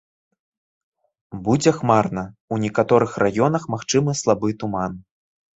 [1.49, 2.23] Будзе хмарна,
[2.55, 4.99] у некаторых раёнах магчымы слабы туман.